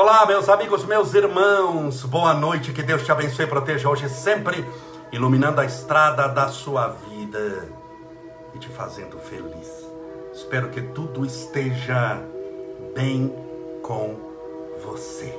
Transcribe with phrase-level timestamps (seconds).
[0.00, 4.64] Olá, meus amigos, meus irmãos, boa noite, que Deus te abençoe e proteja hoje sempre,
[5.10, 7.68] iluminando a estrada da sua vida
[8.54, 9.68] e te fazendo feliz.
[10.32, 12.16] Espero que tudo esteja
[12.94, 13.34] bem
[13.82, 14.14] com
[14.84, 15.36] você.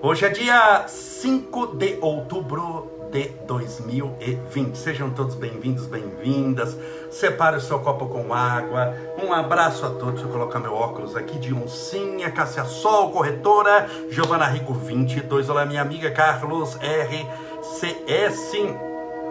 [0.00, 4.76] Hoje é dia 5 de outubro de 2020.
[4.76, 6.76] Sejam todos bem-vindos, bem-vindas.
[7.10, 8.94] Separe o seu copo com água.
[9.22, 10.14] Um abraço a todos.
[10.14, 15.48] Deixa eu colocar meu óculos aqui de oncinha, Cássia Sol, corretora, Giovana Rico 22.
[15.48, 18.52] Olá, minha amiga Carlos RCS,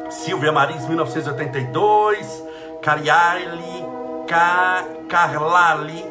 [0.10, 2.44] Silvia Maris 1982,
[2.82, 3.86] Cariaile,
[4.28, 4.86] Ca...
[5.14, 6.04] Carlali,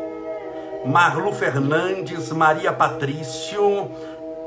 [0.84, 3.90] Marlu Fernandes, Maria Patrício,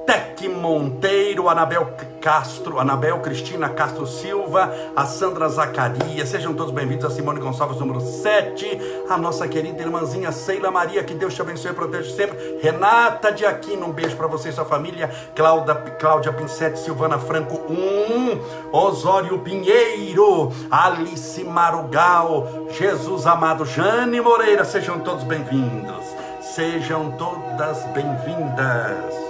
[0.05, 1.87] Tec Monteiro, Anabel
[2.21, 7.99] Castro, Anabel Cristina Castro Silva, a Sandra Zacarias, sejam todos bem-vindos a Simone Gonçalves, número
[7.99, 13.31] 7, a nossa querida irmãzinha Seila Maria, que Deus te abençoe e proteja sempre, Renata
[13.31, 18.71] de Aquino, um beijo para você e sua família, Cláudia, Cláudia Pinsete, Silvana Franco 1,
[18.71, 26.05] Osório Pinheiro, Alice Marugal, Jesus Amado, Jane Moreira, sejam todos bem-vindos,
[26.41, 29.24] sejam todas bem-vindas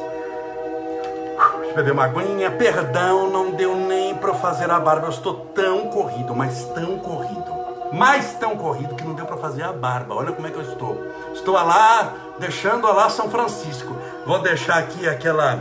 [1.76, 2.50] beber uma aguinha.
[2.50, 5.08] Perdão, não deu nem para fazer a barba.
[5.08, 7.54] Eu estou tão corrido, mas tão corrido.
[7.92, 10.16] Mais tão corrido que não deu para fazer a barba.
[10.16, 10.98] Olha como é que eu estou.
[11.34, 13.96] Estou lá, deixando lá São Francisco.
[14.26, 15.60] Vou deixar aqui aquela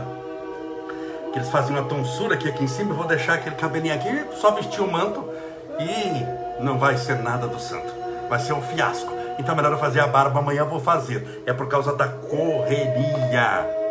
[1.31, 2.93] que eles fazem uma tonsura aqui, aqui em cima.
[2.93, 5.23] Vou deixar aquele cabelinho aqui, só vestir o manto
[5.79, 7.93] e não vai ser nada do santo.
[8.29, 9.13] Vai ser um fiasco.
[9.37, 11.43] Então é melhor eu fazer a barba amanhã, vou fazer.
[11.45, 13.84] É por causa da correria.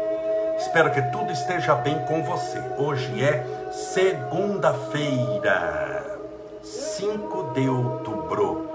[0.56, 2.62] Espero que tudo esteja bem com você.
[2.78, 6.20] Hoje é segunda-feira,
[6.62, 8.68] 5 de outubro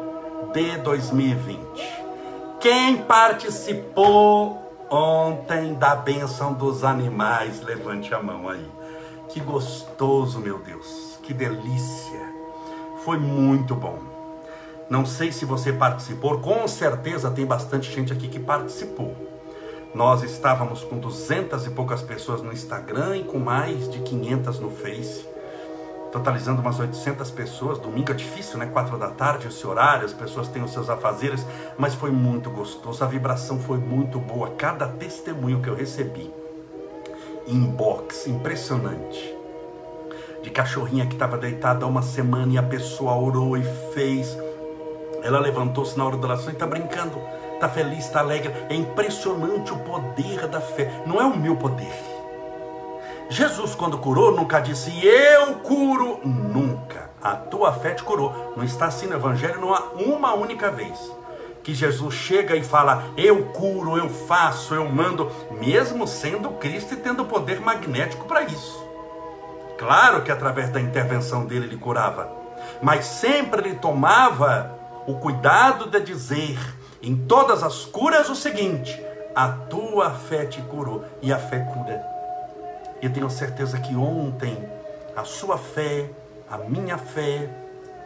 [0.53, 1.57] de 2020.
[2.59, 8.69] Quem participou ontem da bênção dos animais, levante a mão aí.
[9.29, 12.19] Que gostoso, meu Deus, que delícia.
[13.05, 13.99] Foi muito bom.
[14.89, 19.28] Não sei se você participou, com certeza tem bastante gente aqui que participou.
[19.93, 24.69] Nós estávamos com duzentas e poucas pessoas no Instagram e com mais de 500 no
[24.69, 25.27] Face,
[26.11, 27.79] totalizando umas 800 pessoas.
[27.79, 28.67] Domingo é difícil, né?
[28.67, 31.43] Quatro da tarde, esse horário, as pessoas têm os seus afazeres,
[31.75, 33.03] mas foi muito gostoso.
[33.03, 34.51] A vibração foi muito boa.
[34.51, 36.31] Cada testemunho que eu recebi,
[37.47, 39.35] inbox, impressionante.
[40.43, 43.63] De cachorrinha que estava deitada há uma semana e a pessoa orou e
[43.95, 44.37] fez.
[45.23, 47.19] Ela levantou-se na hora da oração e está brincando
[47.59, 48.53] está feliz, está alegre.
[48.69, 51.03] É impressionante o poder da fé.
[51.05, 51.93] Não é o meu poder.
[53.29, 56.21] Jesus, quando curou, nunca disse eu curo.
[56.23, 57.09] Nunca.
[57.21, 58.53] A tua fé te curou.
[58.55, 60.97] Não está assim no Evangelho, não há uma única vez
[61.61, 66.97] que Jesus chega e fala: Eu curo, eu faço, eu mando, mesmo sendo Cristo e
[66.97, 68.87] tendo poder magnético para isso.
[69.77, 72.31] Claro que através da intervenção dele ele curava,
[72.81, 76.57] mas sempre ele tomava o cuidado de dizer
[77.01, 79.01] em todas as curas o seguinte:
[79.35, 82.03] a tua fé te curou e a fé cura.
[83.01, 84.57] Eu tenho certeza que ontem
[85.15, 86.09] a sua fé,
[86.49, 87.49] a minha fé,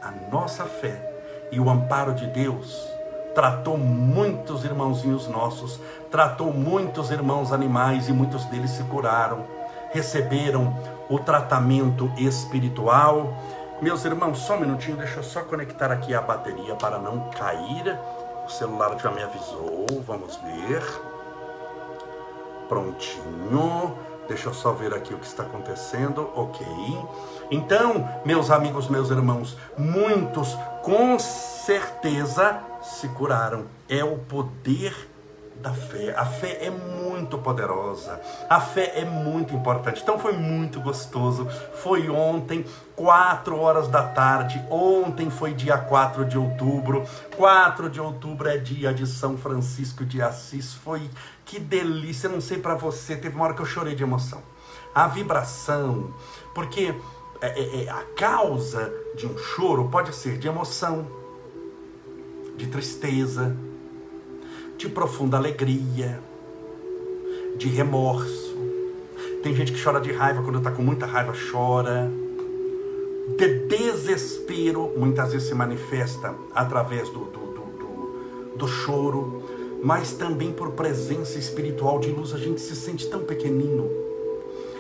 [0.02, 1.12] a nossa fé
[1.52, 2.88] e o amparo de Deus
[3.34, 5.80] tratou muitos irmãozinhos nossos,
[6.12, 9.46] tratou muitos irmãos animais e muitos deles se curaram,
[9.92, 10.76] receberam
[11.10, 13.34] o tratamento espiritual.
[13.82, 17.98] Meus irmãos, só um minutinho, deixa eu só conectar aqui a bateria para não cair.
[18.46, 20.84] O celular já me avisou, vamos ver.
[22.68, 23.98] Prontinho.
[24.28, 26.30] Deixa eu só ver aqui o que está acontecendo.
[26.36, 26.66] Ok.
[27.52, 33.66] Então, meus amigos, meus irmãos, muitos com certeza se curaram.
[33.90, 35.13] É o poder
[35.56, 36.14] da fé.
[36.16, 38.20] A fé é muito poderosa.
[38.50, 40.02] A fé é muito importante.
[40.02, 41.48] Então foi muito gostoso.
[41.76, 42.66] Foi ontem,
[42.96, 44.64] 4 horas da tarde.
[44.70, 47.04] Ontem foi dia 4 de outubro.
[47.38, 50.74] 4 de outubro é dia de São Francisco de Assis.
[50.74, 51.10] Foi
[51.46, 52.30] que delícia.
[52.30, 54.42] Não sei para você, teve uma hora que eu chorei de emoção.
[54.94, 56.14] A vibração,
[56.54, 56.94] porque
[57.42, 61.08] é, é, é, a causa de um choro pode ser de emoção,
[62.56, 63.54] de tristeza,
[64.78, 66.20] de profunda alegria,
[67.58, 68.54] de remorso.
[69.42, 72.12] Tem gente que chora de raiva, quando está com muita raiva, chora.
[73.38, 79.44] De desespero, muitas vezes se manifesta através do, do, do, do, do choro,
[79.84, 82.34] mas também por presença espiritual de luz.
[82.34, 83.90] A gente se sente tão pequenino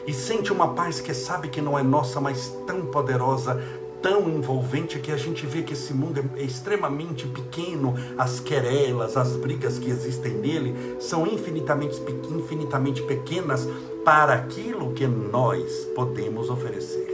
[0.05, 3.61] e sente uma paz que sabe que não é nossa, mas tão poderosa,
[4.03, 9.38] tão envolvente que a gente vê que esse mundo é extremamente pequeno, as querelas, as
[9.38, 13.67] brigas que existem nele são infinitamente, infinitamente pequenas
[14.03, 17.07] para aquilo que nós podemos oferecer,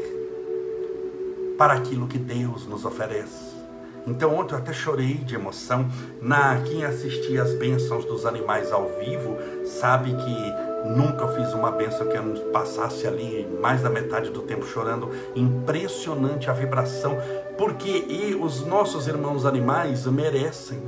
[1.56, 3.60] para aquilo que Deus nos oferece.
[4.08, 5.88] Então ontem eu até chorei de emoção.
[6.20, 12.08] Na quem assistia as bênçãos dos animais ao vivo sabe que Nunca fiz uma benção
[12.08, 15.10] que eu passasse ali mais da metade do tempo chorando.
[15.36, 17.18] Impressionante a vibração,
[17.58, 18.06] porque
[18.40, 20.82] os nossos irmãos animais merecem,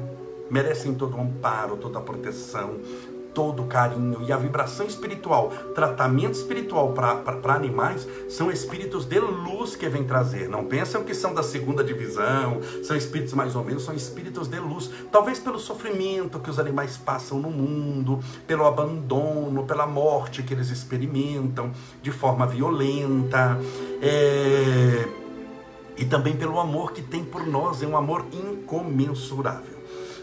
[0.49, 2.77] merecem todo o amparo, toda a proteção,
[3.33, 9.87] todo carinho e a vibração espiritual, tratamento espiritual para animais, são espíritos de luz que
[9.87, 10.49] vem trazer.
[10.49, 14.59] Não pensam que são da segunda divisão, são espíritos mais ou menos, são espíritos de
[14.59, 14.89] luz.
[15.11, 20.69] Talvez pelo sofrimento que os animais passam no mundo, pelo abandono, pela morte que eles
[20.69, 23.57] experimentam de forma violenta.
[24.01, 25.07] É...
[25.97, 29.70] E também pelo amor que tem por nós, é um amor incomensurável.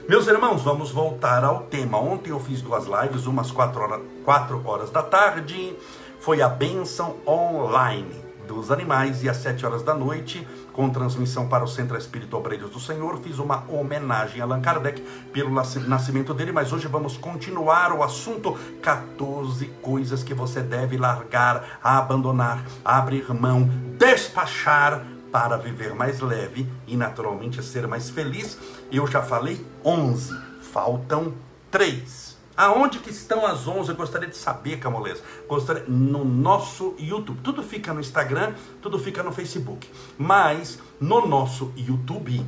[0.08, 1.99] Meus irmãos, vamos voltar ao tema.
[1.99, 5.76] Ontem eu fiz duas lives, umas 4 horas, quatro horas da tarde,
[6.19, 8.10] foi a bênção online
[8.46, 12.70] dos animais, e às 7 horas da noite, com transmissão para o Centro Espírito Obreiros
[12.70, 17.93] do Senhor, fiz uma homenagem a Allan Kardec pelo nascimento dele, mas hoje vamos continuar
[17.93, 23.69] o assunto 14 coisas que você deve largar, abandonar, abrir mão,
[23.99, 28.58] despachar para viver mais leve e naturalmente ser mais feliz.
[28.90, 31.34] Eu já falei 11, faltam
[31.70, 32.38] 3.
[32.56, 33.90] Aonde que estão as 11?
[33.90, 35.22] Eu gostaria de saber, Camolês.
[35.46, 37.40] Gostaria no nosso YouTube.
[37.40, 38.52] Tudo fica no Instagram,
[38.82, 39.88] tudo fica no Facebook.
[40.19, 42.44] Mas no nosso YouTube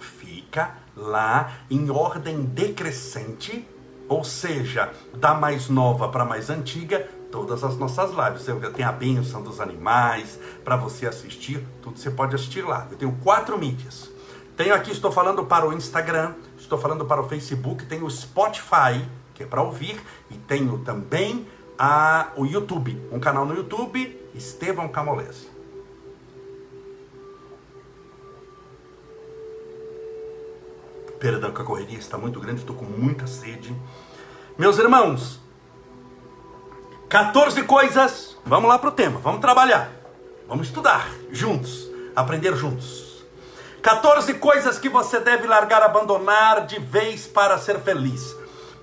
[0.00, 3.66] fica lá em ordem decrescente,
[4.08, 8.46] ou seja, da mais nova para mais antiga, todas as nossas lives.
[8.48, 12.86] Eu tenho a bênção dos animais para você assistir, tudo você pode assistir lá.
[12.90, 14.10] Eu tenho quatro mídias.
[14.56, 19.04] Tenho aqui, estou falando para o Instagram, estou falando para o Facebook, tenho o Spotify,
[19.32, 21.46] que é para ouvir, e tenho também
[21.78, 25.48] a, o YouTube, um canal no YouTube, Estevão Camolese.
[31.20, 33.74] Perdão que a correria está muito grande, estou com muita sede.
[34.56, 35.40] Meus irmãos,
[37.08, 38.36] 14 coisas.
[38.44, 39.90] Vamos lá para o tema, vamos trabalhar.
[40.46, 43.24] Vamos estudar juntos, aprender juntos.
[43.82, 48.34] 14 coisas que você deve largar, abandonar de vez para ser feliz.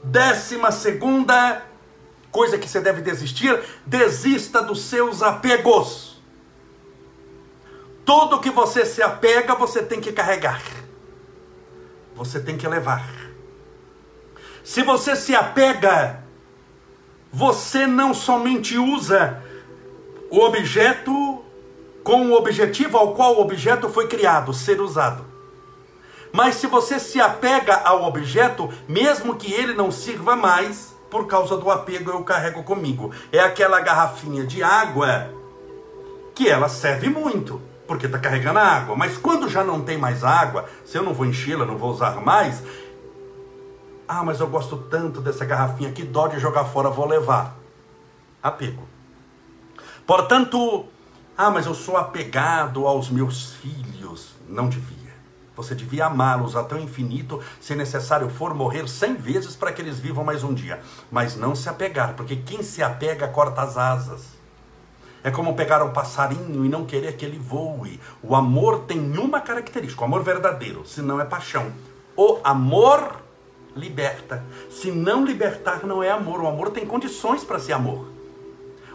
[0.04, 1.64] Décima segunda
[2.32, 6.22] coisa que você deve desistir: desista dos seus apegos.
[8.06, 10.62] Tudo que você se apega, você tem que carregar.
[12.16, 13.04] Você tem que levar.
[14.64, 16.25] Se você se apega
[17.36, 19.44] você não somente usa
[20.32, 21.44] o objeto
[22.02, 25.26] com o objetivo ao qual o objeto foi criado, ser usado.
[26.32, 31.58] Mas se você se apega ao objeto, mesmo que ele não sirva mais, por causa
[31.58, 33.12] do apego eu carrego comigo.
[33.34, 35.30] É aquela garrafinha de água
[36.34, 38.96] que ela serve muito, porque está carregando água.
[38.96, 42.16] Mas quando já não tem mais água, se eu não vou enchê-la, não vou usar
[42.22, 42.64] mais,
[44.08, 47.56] ah, mas eu gosto tanto dessa garrafinha, que dó de jogar fora, vou levar.
[48.42, 48.88] Apego.
[50.06, 50.86] Portanto,
[51.38, 54.36] ah, mas eu sou apegado aos meus filhos.
[54.48, 54.96] Não devia.
[55.56, 60.00] Você devia amá-los até o infinito, se necessário for morrer cem vezes para que eles
[60.00, 60.82] vivam mais um dia.
[61.10, 64.36] Mas não se apegar, porque quem se apega corta as asas.
[65.24, 68.00] É como pegar um passarinho e não querer que ele voe.
[68.22, 71.72] O amor tem uma característica, o amor verdadeiro, se não é paixão.
[72.16, 73.25] O amor
[73.76, 74.44] liberta.
[74.70, 76.42] Se não libertar, não é amor.
[76.42, 78.16] O amor tem condições para ser amor.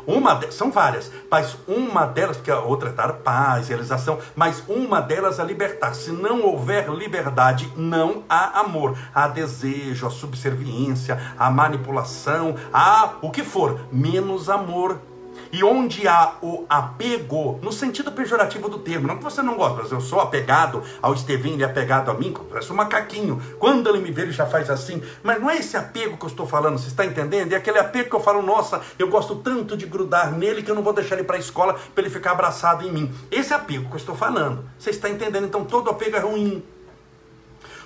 [0.07, 4.63] Uma de, são várias, mas uma delas, porque a outra é dar paz, realização, mas
[4.67, 5.95] uma delas é libertar.
[5.95, 8.97] Se não houver liberdade, não há amor.
[9.15, 14.99] Há desejo, a subserviência, a manipulação, há o que for, menos amor
[15.53, 19.83] e onde há o apego, no sentido pejorativo do termo, não que você não gosta,
[19.83, 23.41] mas eu sou apegado ao Estevinho, ele é apegado a mim, parece um macaquinho.
[23.59, 25.03] Quando ele me vê, ele já faz assim.
[25.23, 27.53] Mas não é esse apego que eu estou falando, você está entendendo?
[27.53, 30.75] É aquele apego que eu falo, nossa, eu gosto tanto de grudar nele que eu
[30.75, 33.13] não vou deixar ele para a escola para ele ficar abraçado em mim.
[33.31, 34.65] Esse apego que eu estou falando.
[34.79, 35.47] Você está entendendo?
[35.47, 36.63] Então todo apego é ruim.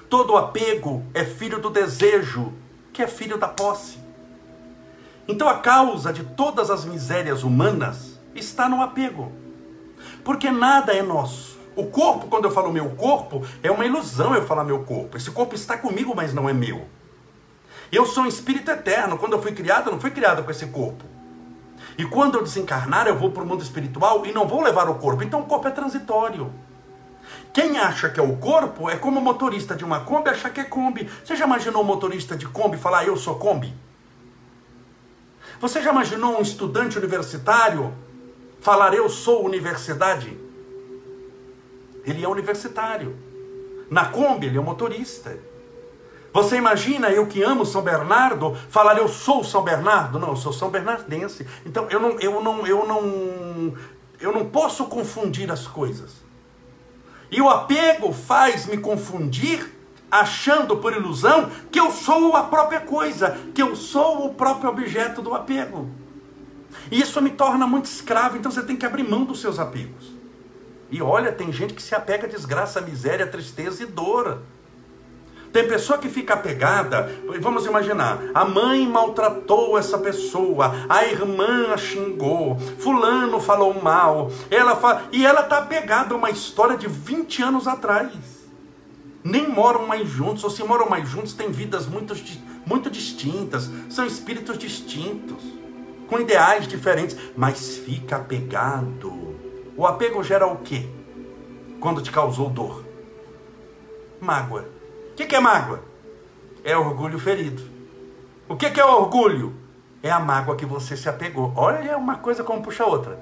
[0.08, 2.52] Todo apego é filho do desejo,
[2.92, 4.03] que é filho da posse.
[5.26, 9.32] Então a causa de todas as misérias humanas está no apego.
[10.22, 11.58] Porque nada é nosso.
[11.76, 15.16] O corpo, quando eu falo meu corpo, é uma ilusão eu falar meu corpo.
[15.16, 16.86] Esse corpo está comigo, mas não é meu.
[17.90, 19.18] Eu sou um espírito eterno.
[19.18, 21.04] Quando eu fui criado, eu não fui criado com esse corpo.
[21.96, 24.96] E quando eu desencarnar, eu vou para o mundo espiritual e não vou levar o
[24.96, 25.22] corpo.
[25.22, 26.52] Então o corpo é transitório.
[27.52, 30.60] Quem acha que é o corpo é como o motorista de uma Kombi achar que
[30.60, 31.08] é Kombi.
[31.24, 33.72] Você já imaginou um motorista de Kombi falar eu sou Kombi?
[35.60, 37.94] Você já imaginou um estudante universitário
[38.60, 40.36] falar eu sou universidade?
[42.04, 43.16] Ele é universitário.
[43.90, 45.38] Na Kombi ele é motorista.
[46.32, 50.18] Você imagina eu que amo São Bernardo falar eu sou São Bernardo?
[50.18, 51.46] Não, eu sou São Bernardense.
[51.64, 53.74] Então eu não, eu não, eu não,
[54.20, 56.24] eu não posso confundir as coisas.
[57.30, 59.73] E o apego faz me confundir,
[60.20, 65.20] achando por ilusão que eu sou a própria coisa, que eu sou o próprio objeto
[65.20, 65.88] do apego.
[66.90, 70.12] E isso me torna muito escravo, então você tem que abrir mão dos seus apegos.
[70.90, 74.42] E olha, tem gente que se apega a desgraça, a miséria, a tristeza e dor.
[75.52, 81.76] Tem pessoa que fica apegada, vamos imaginar, a mãe maltratou essa pessoa, a irmã a
[81.76, 87.42] xingou, fulano falou mal, ela fala, e ela está apegada a uma história de 20
[87.42, 88.33] anos atrás.
[89.24, 92.14] Nem moram mais juntos, ou se moram mais juntos, têm vidas muito,
[92.64, 95.42] muito distintas, são espíritos distintos,
[96.06, 99.34] com ideais diferentes, mas fica apegado.
[99.76, 100.86] O apego gera o quê?
[101.80, 102.84] Quando te causou dor?
[104.20, 104.74] Mágoa
[105.14, 105.80] o que, é mágoa?
[106.64, 107.62] É orgulho ferido.
[108.48, 109.54] O que, é orgulho?
[110.02, 111.52] É a mágoa que você se apegou.
[111.54, 113.16] Olha uma coisa como puxa outra.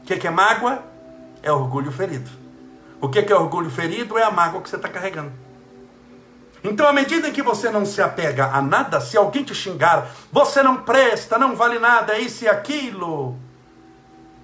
[0.00, 0.84] O que é mágoa?
[1.42, 2.30] É orgulho ferido.
[3.00, 4.18] O que, que é orgulho ferido?
[4.18, 5.32] É a mágoa que você está carregando.
[6.62, 10.10] Então, à medida em que você não se apega a nada, se alguém te xingar,
[10.32, 13.36] você não presta, não vale nada, é isso e aquilo,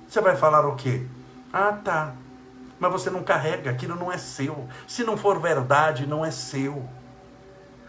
[0.07, 1.05] você vai falar o quê?
[1.53, 2.15] Ah, tá
[2.85, 4.69] mas você não carrega, aquilo não é seu.
[4.87, 6.87] Se não for verdade, não é seu.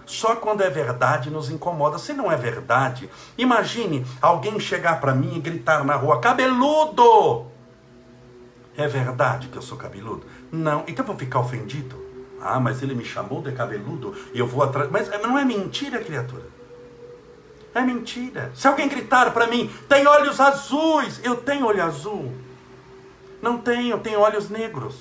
[0.06, 1.98] Só quando é verdade nos incomoda.
[1.98, 7.48] Se não é verdade, imagine alguém chegar para mim e gritar na rua: cabeludo!
[8.78, 10.26] É verdade que eu sou cabeludo?
[10.56, 10.84] Não.
[10.88, 12.04] Então vou ficar ofendido?
[12.42, 14.90] Ah, mas ele me chamou de cabeludo e eu vou atrás.
[14.90, 16.44] Mas não é mentira, criatura.
[17.74, 18.52] É mentira.
[18.56, 22.34] Se alguém gritar para mim, tem olhos azuis, eu tenho olho azul.
[23.42, 24.96] Não tenho, eu tenho olhos negros.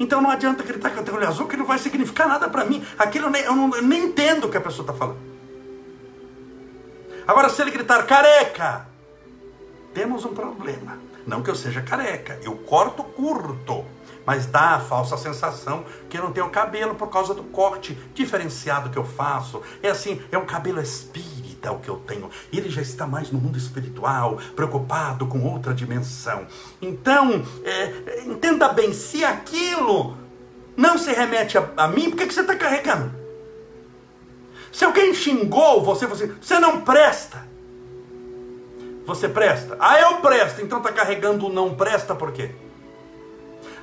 [0.00, 2.64] Então não adianta gritar que eu tenho olho azul, que não vai significar nada para
[2.64, 2.84] mim.
[2.98, 5.20] Aquilo eu, nem, eu, não, eu nem entendo o que a pessoa está falando.
[7.26, 8.88] Agora, se ele gritar careca,
[9.94, 10.98] temos um problema.
[11.26, 13.84] Não que eu seja careca, eu corto curto,
[14.26, 18.90] mas dá a falsa sensação que eu não tenho cabelo por causa do corte diferenciado
[18.90, 19.62] que eu faço.
[19.82, 22.30] É assim, é um cabelo espírita o que eu tenho.
[22.52, 26.46] Ele já está mais no mundo espiritual, preocupado com outra dimensão.
[26.80, 30.16] Então, é, entenda bem, se aquilo
[30.76, 33.12] não se remete a, a mim, por que, que você está carregando?
[34.72, 37.46] Se alguém xingou você, você, você não presta.
[39.06, 39.76] Você presta?
[39.78, 40.62] Ah, eu presto.
[40.62, 42.50] Então está carregando o não presta por quê?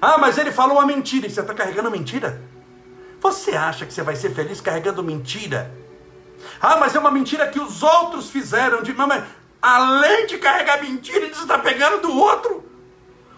[0.02, 2.42] Ah, mas ele falou uma mentira e você está carregando mentira?
[3.22, 5.72] Você acha que você vai ser feliz carregando mentira?
[6.60, 8.82] Ah, mas é uma mentira que os outros fizeram.
[8.82, 9.24] De, mas,
[9.62, 12.66] além de carregar mentira, ele está pegando do outro.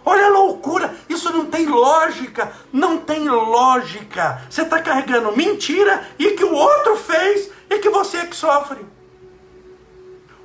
[0.06, 4.42] Olha a loucura, isso não tem lógica, não tem lógica.
[4.50, 8.86] Você está carregando mentira e que o outro fez e que você é que sofre.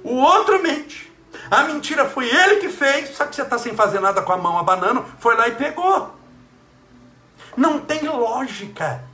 [0.03, 1.08] O outro mente.
[1.51, 4.37] A mentira foi ele que fez, só que você está sem fazer nada com a
[4.37, 6.15] mão abanando, foi lá e pegou.
[7.57, 9.05] Não tem lógica.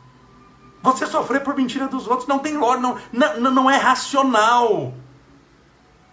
[0.82, 4.92] Você sofrer por mentira dos outros não tem lógica, não, não, não é racional.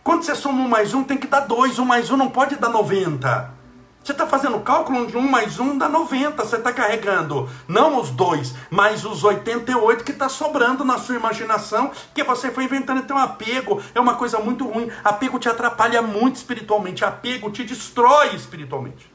[0.04, 1.78] Quando você soma um mais um, tem que dar dois.
[1.78, 3.61] Um mais um não pode dar 90.
[4.04, 6.44] Você está fazendo cálculo de um mais um dá 90.
[6.44, 11.92] Você está carregando não os dois, mas os 88 que está sobrando na sua imaginação,
[12.14, 13.00] que você foi inventando.
[13.00, 14.90] Então, apego é uma coisa muito ruim.
[15.04, 17.06] Apego te atrapalha muito espiritualmente.
[17.06, 19.12] Apego te destrói espiritualmente.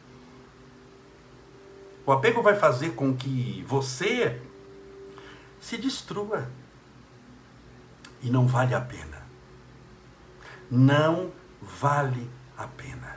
[2.07, 4.40] O apego vai fazer com que você
[5.61, 6.49] se destrua.
[8.23, 9.26] E não vale a pena.
[10.71, 13.15] Não vale a pena.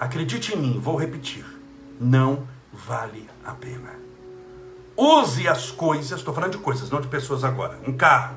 [0.00, 1.44] Acredite em mim, vou repetir.
[2.00, 3.90] Não vale a pena.
[4.96, 7.78] Use as coisas, estou falando de coisas, não de pessoas agora.
[7.86, 8.36] Um carro,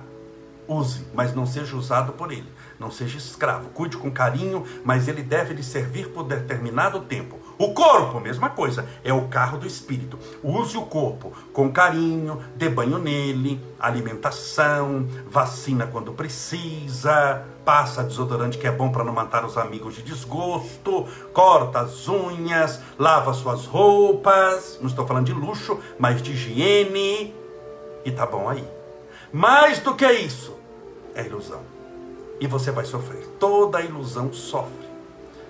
[0.67, 2.51] use, mas não seja usado por ele.
[2.77, 3.69] Não seja escravo.
[3.69, 7.39] Cuide com carinho, mas ele deve lhe servir por determinado tempo.
[7.57, 10.19] O corpo, mesma coisa, é o carro do espírito.
[10.43, 18.67] Use o corpo com carinho, dê banho nele, alimentação, vacina quando precisa, passa desodorante que
[18.67, 24.77] é bom para não matar os amigos de desgosto, corta as unhas, lava suas roupas.
[24.81, 27.33] Não estou falando de luxo, mas de higiene.
[28.05, 28.67] E tá bom aí.
[29.31, 30.55] Mais do que isso,
[31.15, 31.61] é ilusão.
[32.39, 33.25] E você vai sofrer.
[33.39, 34.87] Toda ilusão sofre.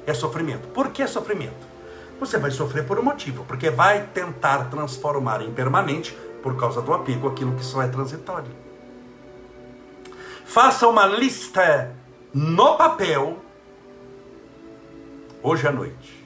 [0.06, 0.68] É sofrimento.
[0.70, 1.74] Por que sofrimento?
[2.20, 6.94] Você vai sofrer por um motivo, porque vai tentar transformar em permanente, por causa do
[6.94, 8.52] apego, aquilo que só é transitório.
[10.46, 11.96] Faça uma lista
[12.34, 13.38] no papel
[15.42, 16.24] hoje à noite.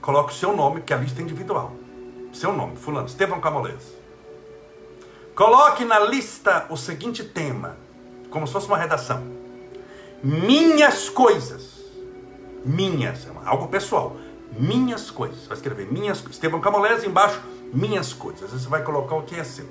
[0.00, 1.72] Coloque o seu nome, que a lista é individual.
[2.32, 3.94] Seu nome, fulano, Estevão Camolese.
[5.34, 7.76] Coloque na lista o seguinte tema,
[8.30, 9.24] como se fosse uma redação.
[10.22, 11.74] Minhas coisas.
[12.64, 14.16] Minhas, é algo pessoal
[14.58, 15.46] minhas coisas.
[15.46, 16.36] Vai escrever minhas coisas.
[16.36, 17.40] Estevão Camolese embaixo,
[17.72, 18.50] minhas coisas.
[18.50, 19.66] Você vai colocar o que é seu.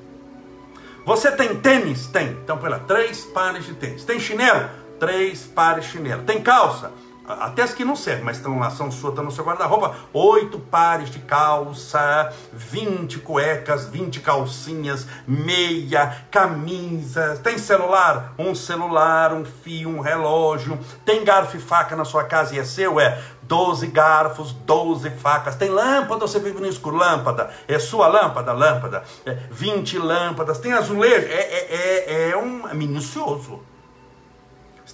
[1.05, 2.08] Você tem tênis?
[2.08, 2.32] Tem.
[2.32, 4.03] Então põe lá, três pares de tênis.
[4.03, 4.70] Tem chinelo?
[5.03, 6.24] Três pares de chinelo.
[6.24, 6.89] Tem calça?
[7.27, 9.95] Até as que não servem, mas estão lá, são suas, estão no seu guarda-roupa.
[10.13, 17.38] Oito pares de calça, vinte cuecas, vinte calcinhas, meia, camisa.
[17.43, 18.33] Tem celular?
[18.38, 20.79] Um celular, um fio, um relógio.
[21.03, 22.98] Tem garfo e faca na sua casa e é seu?
[22.98, 23.22] É.
[23.41, 25.55] Doze garfos, doze facas.
[25.57, 26.95] Tem lâmpada, você vive no escuro?
[26.95, 27.50] Lâmpada.
[27.67, 28.53] É sua lâmpada?
[28.53, 29.03] Lâmpada.
[29.25, 30.60] É, 20 lâmpadas.
[30.60, 31.27] Tem azulejo?
[31.27, 33.72] É, é, é, é um é minucioso.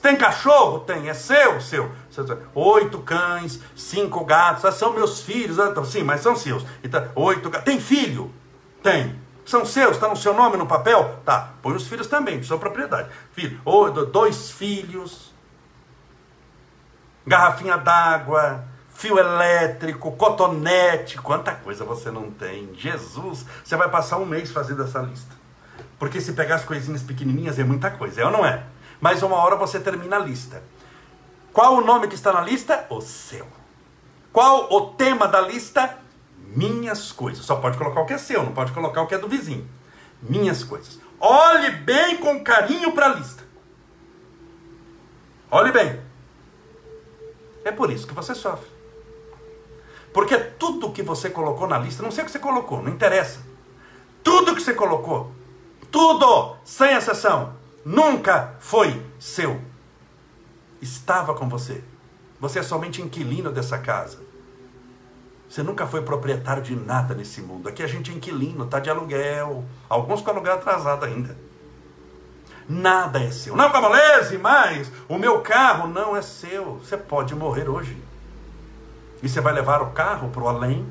[0.02, 0.80] Tem cachorro?
[0.82, 1.10] Tem.
[1.10, 1.60] É seu?
[1.60, 1.92] Seu.
[2.54, 4.64] Oito cães, cinco gatos.
[4.66, 5.60] Ah, são meus filhos.
[5.60, 6.66] Ah, então, sim, mas são seus.
[6.84, 7.66] Então, oito gatos.
[7.66, 8.32] Tem filho?
[8.84, 9.20] Tem.
[9.46, 9.96] São seus?
[9.96, 11.20] Está no seu nome no papel?
[11.26, 11.54] Tá.
[11.62, 13.10] Põe os filhos também, de sua propriedade.
[13.34, 13.60] Filho.
[14.12, 15.34] Dois filhos.
[17.26, 18.64] Garrafinha d'água.
[18.94, 21.18] Fio elétrico, cotonete.
[21.18, 22.70] Quanta coisa você não tem.
[22.76, 23.46] Jesus.
[23.64, 25.34] Você vai passar um mês fazendo essa lista.
[25.98, 28.22] Porque se pegar as coisinhas pequenininhas é muita coisa.
[28.22, 28.64] É ou não é?
[29.00, 30.64] Mas uma hora você termina a lista.
[31.54, 32.86] Qual o nome que está na lista?
[32.90, 33.48] O seu.
[34.32, 35.98] Qual o tema da lista?
[36.38, 37.46] Minhas coisas.
[37.46, 39.68] Só pode colocar o que é seu, não pode colocar o que é do vizinho.
[40.22, 41.00] Minhas coisas.
[41.20, 43.44] Olhe bem com carinho para a lista.
[45.52, 46.02] Olhe bem.
[47.66, 48.70] É por isso que você sofre.
[50.14, 53.40] Porque tudo que você colocou na lista, não sei o que você colocou, não interessa.
[54.24, 55.32] Tudo que você colocou,
[55.92, 57.56] tudo, sem exceção,
[57.90, 59.60] nunca foi seu.
[60.80, 61.84] Estava com você.
[62.40, 64.20] Você é somente inquilino dessa casa.
[65.50, 67.68] Você nunca foi proprietário de nada nesse mundo.
[67.68, 69.66] Aqui a gente é inquilino, está de aluguel.
[69.90, 71.36] Alguns com aluguel atrasado ainda.
[72.68, 73.56] Nada é seu.
[73.56, 76.76] Não, Cavalese, mas o meu carro não é seu.
[76.76, 77.98] Você pode morrer hoje.
[79.24, 80.88] E você vai levar o carro para o além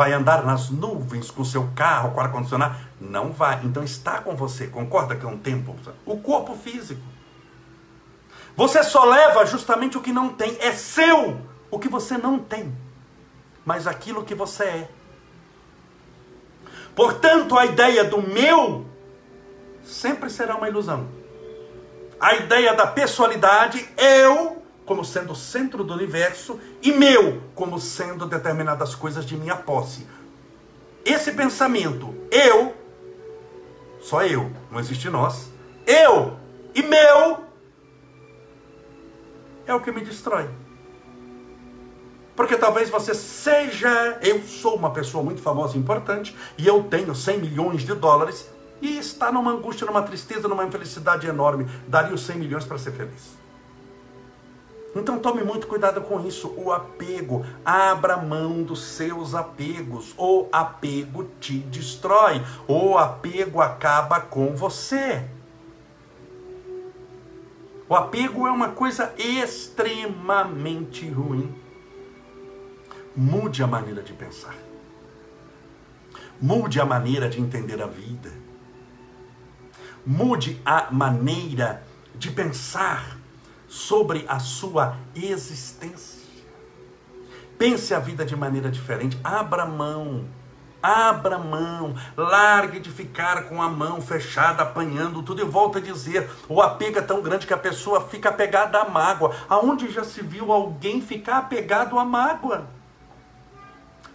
[0.00, 2.74] vai andar nas nuvens com seu carro, com ar-condicionado?
[2.98, 3.60] Não vai.
[3.64, 4.66] Então está com você.
[4.66, 5.76] Concorda que é um tempo?
[6.06, 7.02] O corpo físico.
[8.56, 10.56] Você só leva justamente o que não tem.
[10.58, 11.38] É seu
[11.70, 12.74] o que você não tem.
[13.62, 14.88] Mas aquilo que você é.
[16.96, 18.86] Portanto, a ideia do meu
[19.84, 21.08] sempre será uma ilusão.
[22.18, 24.59] A ideia da pessoalidade, eu
[24.90, 30.04] como sendo o centro do universo e meu como sendo determinadas coisas de minha posse.
[31.04, 32.74] Esse pensamento, eu,
[34.00, 35.48] só eu, não existe nós,
[35.86, 36.36] eu
[36.74, 37.44] e meu,
[39.64, 40.50] é o que me destrói.
[42.34, 47.14] Porque talvez você seja, eu sou uma pessoa muito famosa e importante, e eu tenho
[47.14, 48.44] 100 milhões de dólares,
[48.82, 51.70] e está numa angústia, numa tristeza, numa infelicidade enorme.
[51.86, 53.39] Daria os 100 milhões para ser feliz.
[54.94, 56.52] Então tome muito cuidado com isso.
[56.56, 60.14] O apego, abra mão dos seus apegos.
[60.18, 62.42] O apego te destrói.
[62.66, 65.24] O apego acaba com você.
[67.88, 71.54] O apego é uma coisa extremamente ruim.
[73.16, 74.56] Mude a maneira de pensar.
[76.40, 78.32] Mude a maneira de entender a vida.
[80.04, 83.19] Mude a maneira de pensar
[83.70, 86.20] sobre a sua existência.
[87.56, 89.16] Pense a vida de maneira diferente.
[89.22, 90.24] Abra mão.
[90.82, 95.42] Abra mão, largue de ficar com a mão fechada, apanhando tudo.
[95.42, 98.88] E volta a dizer: o apego é tão grande que a pessoa fica apegada à
[98.88, 99.36] mágoa.
[99.46, 102.66] Aonde já se viu alguém ficar apegado à mágoa?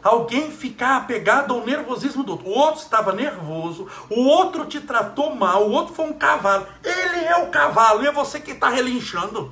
[0.05, 2.47] Alguém ficar apegado ao nervosismo do outro.
[2.47, 6.67] O outro estava nervoso, o outro te tratou mal, o outro foi um cavalo.
[6.83, 9.51] Ele é o cavalo e é você que está relinchando.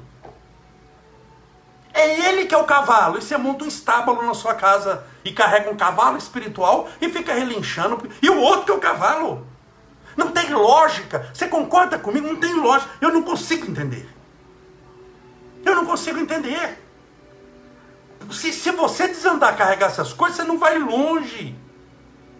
[1.91, 3.17] É ele que é o cavalo.
[3.17, 7.33] E você monta um estábulo na sua casa e carrega um cavalo espiritual e fica
[7.33, 8.07] relinchando.
[8.21, 9.47] E o outro que é o cavalo.
[10.15, 11.31] Não tem lógica.
[11.33, 12.27] Você concorda comigo?
[12.27, 12.91] Não tem lógica.
[13.01, 14.07] Eu não consigo entender.
[15.65, 16.82] Eu não consigo entender.
[18.31, 21.55] Se, se você desandar carregar essas coisas, você não vai longe.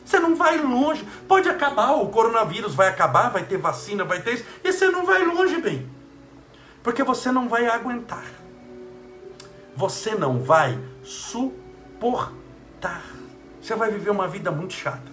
[0.05, 1.05] Você não vai longe.
[1.27, 5.05] Pode acabar, o coronavírus vai acabar, vai ter vacina, vai ter isso, e você não
[5.05, 5.89] vai longe, bem.
[6.81, 8.25] Porque você não vai aguentar.
[9.75, 13.03] Você não vai suportar.
[13.61, 15.11] Você vai viver uma vida muito chata.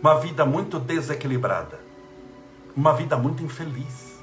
[0.00, 1.80] Uma vida muito desequilibrada.
[2.76, 4.13] Uma vida muito infeliz.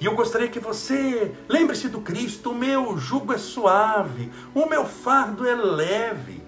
[0.00, 4.84] E eu gostaria que você lembre-se do Cristo: o meu jugo é suave, o meu
[4.84, 6.42] fardo é leve.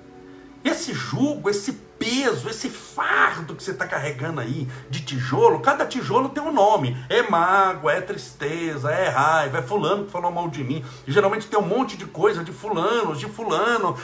[0.65, 6.29] Esse jugo, esse peso, esse fardo que você está carregando aí de tijolo, cada tijolo
[6.31, 6.97] tem um nome.
[7.09, 10.85] É mágoa, é tristeza, é raiva, é fulano que falou mal de mim.
[11.07, 13.97] E, geralmente tem um monte de coisa de fulanos, de fulano.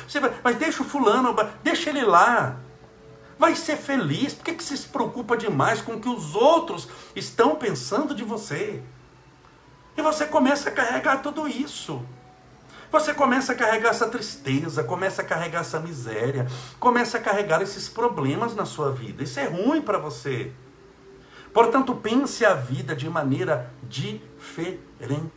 [0.43, 2.57] Mas deixa o fulano, deixa ele lá.
[3.39, 4.35] Vai ser feliz.
[4.35, 8.23] Por que, que você se preocupa demais com o que os outros estão pensando de
[8.23, 8.83] você?
[9.97, 12.03] E você começa a carregar tudo isso.
[12.91, 16.47] Você começa a carregar essa tristeza, começa a carregar essa miséria,
[16.81, 19.23] começa a carregar esses problemas na sua vida.
[19.23, 20.53] Isso é ruim para você.
[21.53, 25.31] Portanto, pense a vida de maneira diferente.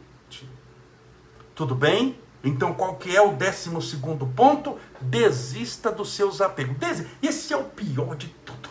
[1.54, 2.20] Tudo bem?
[2.44, 4.78] Então, qual que é o décimo segundo ponto?
[5.00, 6.76] Desista dos seus apegos.
[7.22, 8.70] Esse é o pior de tudo.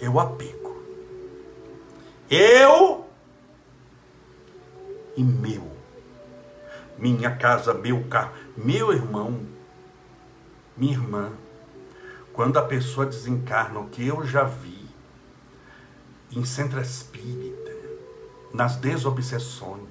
[0.00, 0.82] É o apego.
[2.30, 3.07] Eu
[5.18, 5.68] e meu.
[6.96, 9.40] Minha casa, meu carro, meu irmão,
[10.76, 11.32] minha irmã.
[12.32, 14.86] Quando a pessoa desencarna, o que eu já vi
[16.30, 17.72] em centro espírita,
[18.54, 19.88] nas desobsessões,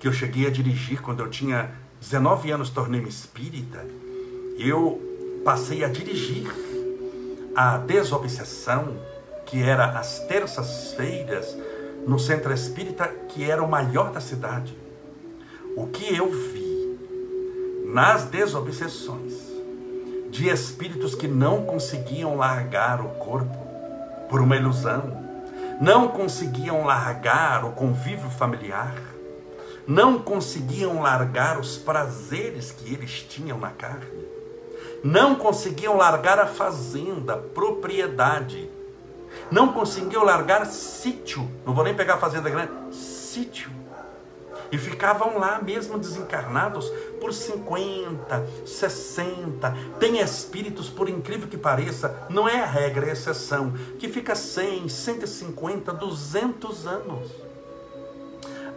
[0.00, 3.86] que eu cheguei a dirigir quando eu tinha 19 anos, tornei-me espírita,
[4.58, 5.00] eu
[5.44, 6.52] passei a dirigir
[7.54, 8.96] a desobsessão,
[9.46, 11.56] que era às terças-feiras,
[12.06, 14.76] no centro espírita que era o maior da cidade.
[15.76, 16.98] O que eu vi
[17.84, 19.34] nas desobsessões
[20.30, 23.56] de espíritos que não conseguiam largar o corpo
[24.28, 25.24] por uma ilusão,
[25.80, 28.94] não conseguiam largar o convívio familiar,
[29.86, 34.26] não conseguiam largar os prazeres que eles tinham na carne,
[35.02, 38.68] não conseguiam largar a fazenda, propriedade,
[39.50, 41.48] não conseguiu largar sítio.
[41.64, 43.70] Não vou nem pegar a fazenda grande, sítio.
[44.72, 49.76] E ficavam lá mesmo desencarnados por 50, 60.
[50.00, 54.34] Tem espíritos, por incrível que pareça, não é a regra, é a exceção, que fica
[54.34, 57.46] 100, 150, 200 anos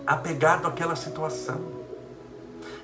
[0.05, 1.78] apegado àquela situação.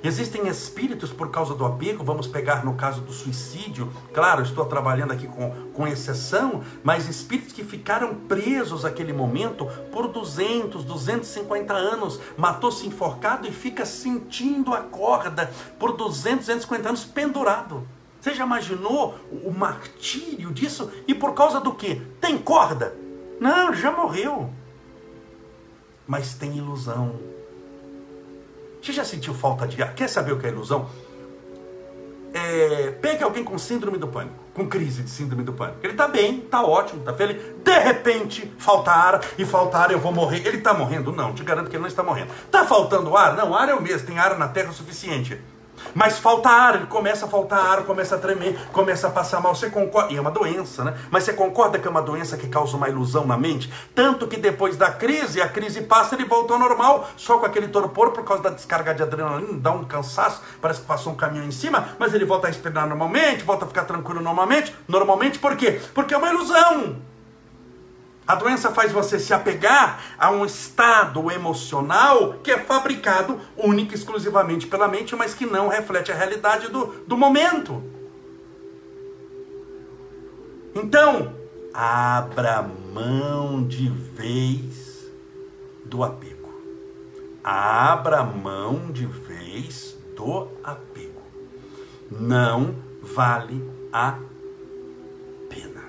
[0.05, 5.13] Existem espíritos por causa do apego, vamos pegar no caso do suicídio, claro, estou trabalhando
[5.13, 12.19] aqui com, com exceção, mas espíritos que ficaram presos àquele momento por 200, 250 anos,
[12.37, 17.87] matou-se enforcado e fica sentindo a corda por 200, 250 anos pendurado.
[18.21, 20.91] Você já imaginou o martírio disso?
[21.07, 21.95] E por causa do que?
[22.21, 22.95] Tem corda?
[23.39, 24.51] Não, já morreu.
[26.05, 27.34] Mas tem ilusão
[28.85, 29.95] você já sentiu falta de ar?
[29.95, 30.87] Quer saber o que é ilusão?
[32.31, 35.79] É, pegue alguém com síndrome do pânico, com crise de síndrome do pânico.
[35.81, 37.41] Ele está bem, está ótimo, está feliz.
[37.63, 40.45] De repente, falta ar, e falta ar, eu vou morrer.
[40.45, 41.11] Ele está morrendo?
[41.11, 42.31] Não, te garanto que ele não está morrendo.
[42.45, 43.35] Está faltando ar?
[43.35, 45.41] Não, ar é o mesmo, tem ar na terra o suficiente.
[45.93, 49.55] Mas falta ar, ele começa a faltar ar, começa a tremer, começa a passar mal.
[49.55, 50.13] Você concorda?
[50.13, 50.93] E é uma doença, né?
[51.09, 53.71] Mas você concorda que é uma doença que causa uma ilusão na mente?
[53.93, 57.67] Tanto que depois da crise, a crise passa, ele volta ao normal, só com aquele
[57.67, 61.45] torpor por causa da descarga de adrenalina, dá um cansaço, parece que passou um caminhão
[61.45, 64.75] em cima, mas ele volta a respirar normalmente, volta a ficar tranquilo normalmente.
[64.87, 65.81] Normalmente por quê?
[65.93, 67.14] Porque é uma ilusão.
[68.27, 73.97] A doença faz você se apegar a um estado emocional que é fabricado única e
[73.97, 77.83] exclusivamente pela mente, mas que não reflete a realidade do, do momento.
[80.73, 81.35] Então,
[81.71, 85.05] abra mão de vez
[85.85, 86.49] do apego.
[87.43, 91.21] Abra mão de vez do apego.
[92.09, 94.17] Não vale a
[95.47, 95.83] pena.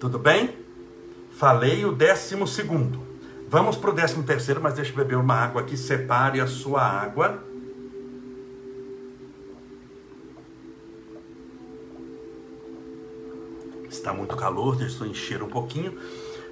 [0.00, 0.61] Tudo bem?
[1.42, 3.00] Falei o décimo segundo.
[3.48, 5.76] Vamos para o décimo terceiro, mas deixa eu beber uma água aqui.
[5.76, 7.42] Separe a sua água.
[13.90, 15.98] Está muito calor, deixa eu encher um pouquinho,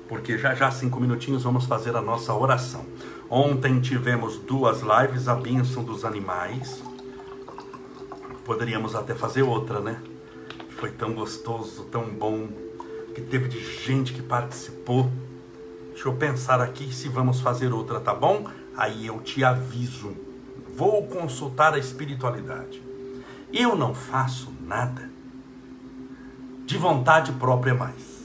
[0.09, 2.85] porque já já, cinco minutinhos, vamos fazer a nossa oração.
[3.31, 6.83] Ontem tivemos duas lives, a bênção dos animais.
[8.45, 10.03] Poderíamos até fazer outra, né?
[10.71, 12.70] Foi tão gostoso, tão bom
[13.15, 15.11] que teve de gente que participou.
[15.91, 18.47] Deixa eu pensar aqui se vamos fazer outra, tá bom?
[18.77, 20.17] Aí eu te aviso.
[20.77, 22.83] Vou consultar a espiritualidade.
[23.53, 25.11] Eu não faço nada
[26.65, 28.21] de vontade própria mais.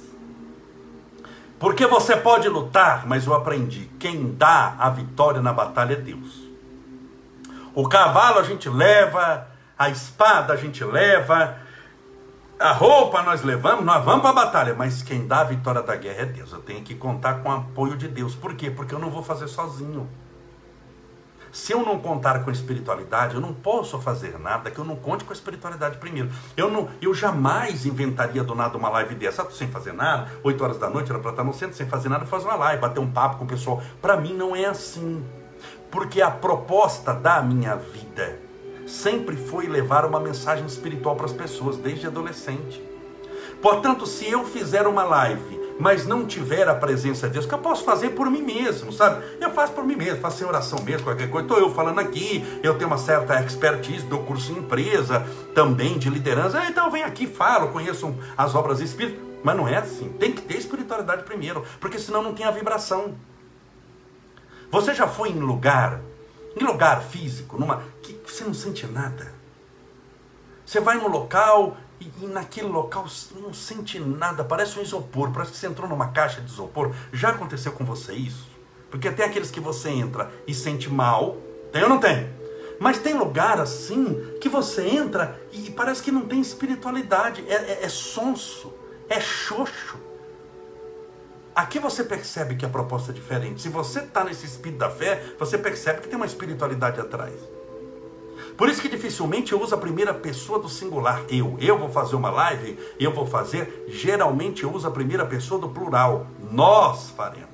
[1.60, 6.44] Porque você pode lutar, mas eu aprendi: quem dá a vitória na batalha é Deus.
[7.74, 11.58] O cavalo a gente leva, a espada a gente leva,
[12.60, 15.96] a roupa nós levamos, nós vamos para a batalha, mas quem dá a vitória da
[15.96, 16.52] guerra é Deus.
[16.52, 18.34] Eu tenho que contar com o apoio de Deus.
[18.34, 18.72] Por quê?
[18.72, 20.10] Porque eu não vou fazer sozinho.
[21.52, 24.96] Se eu não contar com a espiritualidade, eu não posso fazer nada que eu não
[24.96, 26.30] conte com a espiritualidade primeiro.
[26.56, 30.78] Eu, não, eu jamais inventaria do nada uma live dessa, sem fazer nada, 8 horas
[30.78, 33.10] da noite, era para estar no centro, sem fazer nada, fazer uma live, bater um
[33.10, 33.82] papo com o pessoal.
[34.02, 35.26] Para mim não é assim.
[35.90, 38.45] Porque a proposta da minha vida
[38.86, 42.82] sempre foi levar uma mensagem espiritual para as pessoas, desde adolescente.
[43.62, 47.60] Portanto, se eu fizer uma live mas não tiver a presença de Deus, que eu
[47.60, 49.24] posso fazer por mim mesmo, sabe?
[49.42, 51.46] Eu faço por mim mesmo, faço sem oração mesmo, qualquer coisa.
[51.48, 56.10] Estou eu falando aqui, eu tenho uma certa expertise do curso em empresa, também de
[56.10, 56.60] liderança.
[56.60, 59.24] Ah, então vem aqui, falo, conheço as obras espíritas.
[59.44, 60.10] Mas não é assim.
[60.20, 63.14] Tem que ter espiritualidade primeiro, porque senão não tem a vibração.
[64.72, 66.02] Você já foi em lugar,
[66.56, 69.34] em lugar físico, numa que você não sente nada.
[70.66, 75.52] Você vai no local e, e, naquele local não sente nada, parece um isopor, parece
[75.52, 76.94] que você entrou numa caixa de isopor.
[77.14, 78.48] Já aconteceu com você isso?
[78.90, 81.38] Porque tem aqueles que você entra e sente mal,
[81.72, 82.30] tem ou não tem?
[82.80, 87.80] Mas tem lugar assim que você entra e parece que não tem espiritualidade, é, é,
[87.84, 88.74] é sonso,
[89.10, 89.98] é xoxo.
[91.56, 93.62] Aqui você percebe que a proposta é diferente.
[93.62, 97.34] Se você está nesse espírito da fé, você percebe que tem uma espiritualidade atrás.
[98.58, 101.58] Por isso que dificilmente eu uso a primeira pessoa do singular, eu.
[101.62, 103.86] Eu vou fazer uma live, eu vou fazer.
[103.88, 106.28] Geralmente eu uso a primeira pessoa do plural.
[106.52, 107.50] Nós faremos.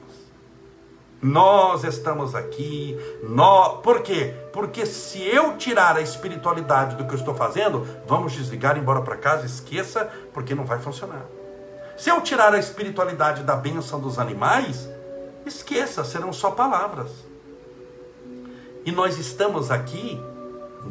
[1.21, 2.97] Nós estamos aqui.
[3.21, 3.81] Nós...
[3.81, 4.33] Por quê?
[4.51, 9.15] Porque se eu tirar a espiritualidade do que eu estou fazendo, vamos desligar, embora para
[9.15, 11.25] casa, esqueça, porque não vai funcionar.
[12.01, 14.89] Se eu tirar a espiritualidade da bênção dos animais,
[15.45, 17.11] esqueça, serão só palavras.
[18.83, 20.19] E nós estamos aqui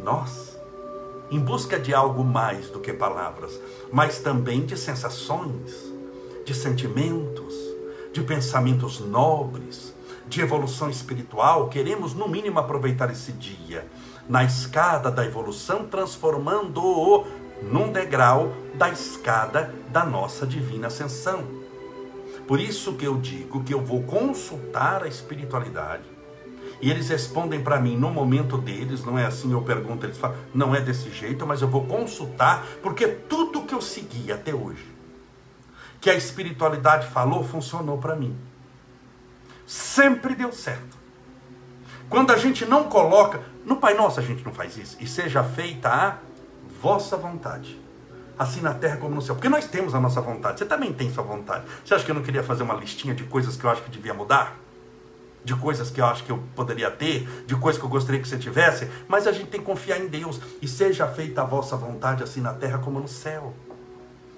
[0.05, 0.57] nós,
[1.29, 5.93] em busca de algo mais do que palavras, mas também de sensações,
[6.45, 7.57] de sentimentos,
[8.13, 9.93] de pensamentos nobres,
[10.29, 13.85] de evolução espiritual, queremos no mínimo aproveitar esse dia
[14.29, 17.27] na escada da evolução, transformando-o
[17.63, 21.45] num degrau da escada da nossa divina ascensão.
[22.47, 26.05] Por isso que eu digo que eu vou consultar a espiritualidade
[26.81, 30.37] e eles respondem para mim no momento deles, não é assim, eu pergunto, eles falam,
[30.55, 34.87] não é desse jeito, mas eu vou consultar, porque tudo que eu segui até hoje,
[36.01, 38.35] que a espiritualidade falou, funcionou para mim.
[39.67, 40.99] Sempre deu certo.
[42.09, 45.45] Quando a gente não coloca, no Pai Nosso a gente não faz isso, e seja
[45.45, 46.19] feita a
[46.81, 47.81] vossa vontade
[48.39, 49.35] assim na terra como no céu.
[49.35, 50.59] Porque nós temos a nossa vontade.
[50.59, 51.67] Você também tem sua vontade.
[51.85, 53.91] Você acha que eu não queria fazer uma listinha de coisas que eu acho que
[53.91, 54.57] devia mudar?
[55.43, 58.29] de coisas que eu acho que eu poderia ter, de coisas que eu gostaria que
[58.29, 61.77] você tivesse, mas a gente tem que confiar em Deus e seja feita a vossa
[61.77, 63.55] vontade assim na terra como no céu.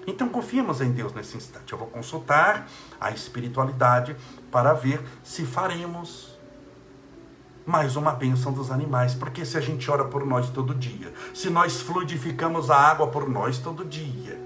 [0.05, 1.71] Então confiemos em Deus nesse instante.
[1.71, 2.67] Eu vou consultar
[2.99, 4.15] a espiritualidade
[4.51, 6.32] para ver se faremos
[7.65, 11.49] mais uma bênção dos animais, porque se a gente ora por nós todo dia, se
[11.49, 14.41] nós fluidificamos a água por nós todo dia,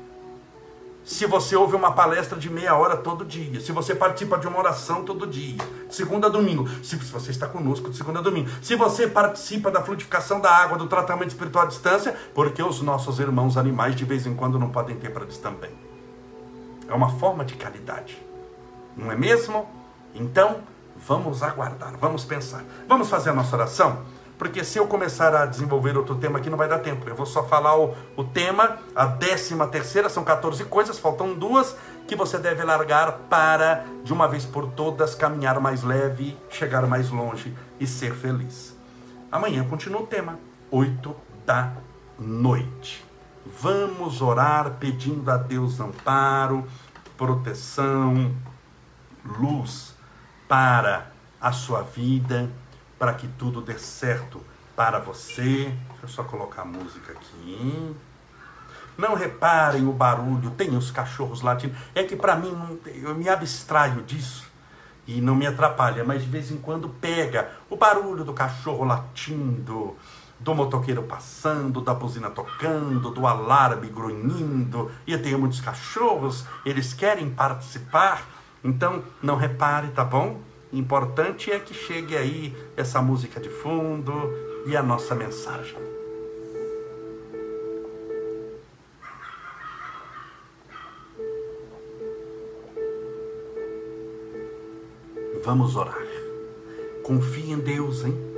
[1.03, 4.59] se você ouve uma palestra de meia hora todo dia, se você participa de uma
[4.59, 5.57] oração todo dia,
[5.89, 9.81] segunda a domingo, se você está conosco de segunda a domingo, se você participa da
[9.81, 14.27] fluidificação da água, do tratamento espiritual à distância, porque os nossos irmãos animais de vez
[14.27, 15.71] em quando não podem ter para isso também.
[16.89, 18.21] É uma forma de caridade,
[18.95, 19.65] não é mesmo?
[20.13, 20.61] Então,
[21.07, 22.63] vamos aguardar, vamos pensar.
[22.87, 24.05] Vamos fazer a nossa oração?
[24.37, 27.09] porque se eu começar a desenvolver outro tema aqui não vai dar tempo.
[27.09, 31.75] Eu vou só falar o, o tema, a décima terceira, são 14 coisas, faltam duas
[32.07, 37.09] que você deve largar para, de uma vez por todas, caminhar mais leve, chegar mais
[37.09, 38.77] longe e ser feliz.
[39.31, 40.39] Amanhã continua o tema,
[40.69, 41.15] 8
[41.45, 41.73] da
[42.19, 43.03] noite.
[43.59, 46.63] Vamos orar pedindo a Deus amparo,
[47.17, 48.31] proteção,
[49.25, 49.96] luz
[50.47, 52.49] para a sua vida
[52.97, 54.41] para que tudo dê certo
[54.75, 55.73] para você.
[55.89, 57.95] Deixa eu só colocar a música aqui.
[58.97, 61.75] Não reparem o barulho, tem os cachorros latindo.
[61.93, 64.47] É que para mim, eu me abstraio disso
[65.05, 69.95] e não me atrapalha, mas de vez em quando pega o barulho do cachorro latindo,
[70.39, 74.91] do motoqueiro passando, da buzina tocando, do alarme grunhindo.
[75.05, 78.23] E eu tenho muitos cachorros, eles querem participar,
[78.63, 80.39] então não repare, tá bom?
[80.71, 84.13] Importante é que chegue aí essa música de fundo
[84.65, 85.77] e a nossa mensagem.
[95.43, 96.05] Vamos orar.
[97.03, 98.36] Confie em Deus, hein?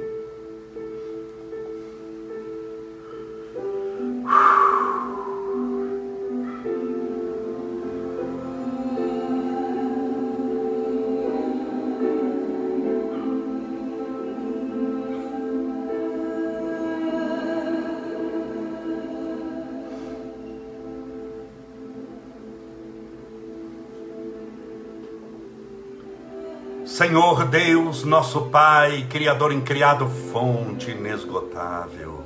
[26.99, 32.21] Senhor Deus, nosso Pai, Criador incriado, fonte inesgotável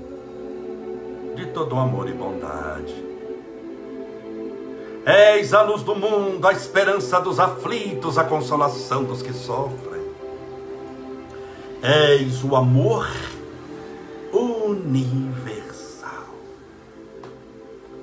[1.36, 3.06] de todo amor e bondade.
[5.06, 10.02] És a luz do mundo, a esperança dos aflitos, a consolação dos que sofrem.
[11.84, 13.08] És o amor
[14.34, 16.26] universal.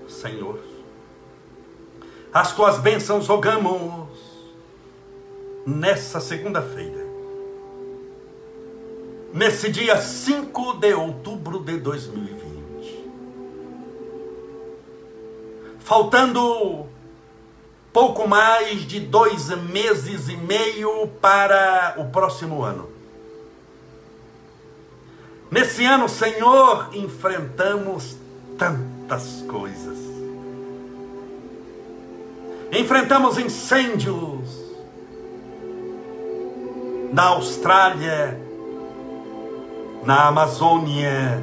[0.07, 0.61] Senhor,
[2.33, 4.00] as tuas bênçãos rogamos
[5.71, 7.07] nessa segunda-feira,
[9.33, 13.09] nesse dia 5 de outubro de 2020,
[15.79, 16.87] faltando
[17.93, 22.91] pouco mais de dois meses e meio para o próximo ano.
[25.51, 28.17] Nesse ano, Senhor, enfrentamos
[28.57, 29.99] tantas coisas.
[32.71, 34.60] Enfrentamos incêndios,
[37.13, 38.41] na Austrália,
[40.05, 41.43] na Amazônia,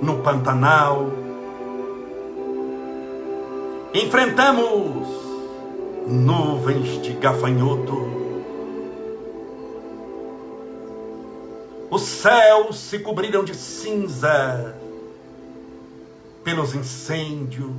[0.00, 1.10] no Pantanal.
[3.94, 5.08] Enfrentamos
[6.06, 8.10] nuvens de gafanhoto.
[11.88, 14.74] Os céus se cobriram de cinza
[16.42, 17.70] pelos incêndios,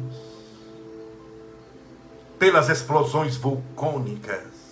[2.40, 4.63] pelas explosões vulcânicas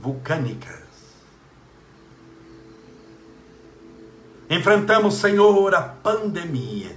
[0.00, 0.88] vulcânicas.
[4.50, 6.96] Enfrentamos, Senhor, a pandemia,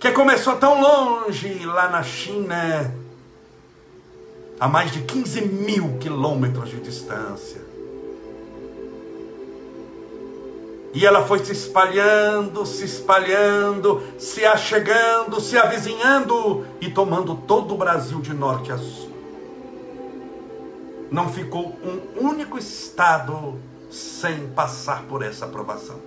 [0.00, 2.92] que começou tão longe lá na China,
[4.58, 7.64] a mais de 15 mil quilômetros de distância.
[10.92, 17.76] E ela foi se espalhando, se espalhando, se achegando, se avizinhando e tomando todo o
[17.76, 19.15] Brasil de norte a sul
[21.10, 23.58] não ficou um único estado
[23.90, 26.00] sem passar por essa aprovação.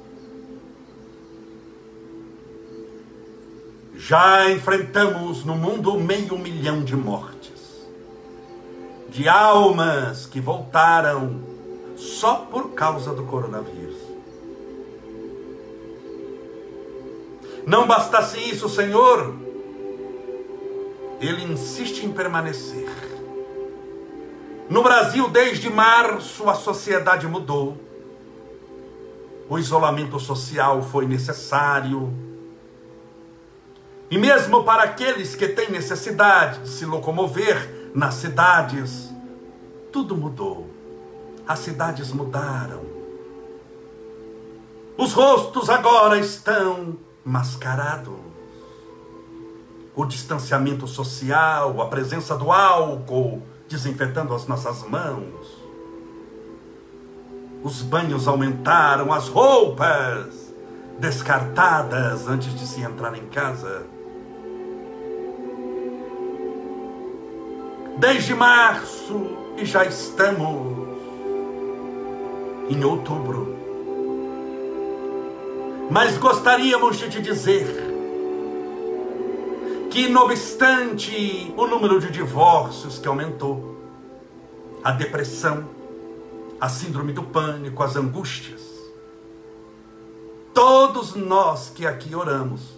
[3.95, 7.87] Já enfrentamos no mundo meio milhão de mortes,
[9.09, 11.41] de almas que voltaram
[11.97, 13.97] só por causa do coronavírus.
[17.65, 19.35] Não bastasse isso, Senhor,
[21.19, 23.08] Ele insiste em permanecer
[24.69, 27.75] no Brasil, desde março, a sociedade mudou.
[29.49, 32.13] O isolamento social foi necessário.
[34.11, 39.09] E mesmo para aqueles que têm necessidade de se locomover nas cidades,
[39.91, 40.69] tudo mudou.
[41.47, 42.85] As cidades mudaram.
[44.95, 48.19] Os rostos agora estão mascarados.
[49.95, 55.69] O distanciamento social, a presença do álcool, desinfetando as nossas mãos.
[57.63, 60.53] Os banhos aumentaram, as roupas
[60.97, 63.85] descartadas antes de se entrar em casa.
[67.97, 70.97] Desde março e já estamos
[72.69, 73.57] em outubro.
[75.91, 77.88] Mas gostaríamos de te dizer
[79.89, 83.77] que, não obstante o número de divórcios que aumentou,
[84.83, 85.67] a depressão,
[86.59, 88.61] a síndrome do pânico, as angústias,
[90.53, 92.77] todos nós que aqui oramos